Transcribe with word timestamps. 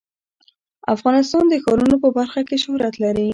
افغانستان 0.95 1.43
د 1.49 1.53
ښارونو 1.63 1.95
په 2.03 2.09
برخه 2.17 2.41
کې 2.47 2.57
شهرت 2.63 2.93
لري. 3.03 3.27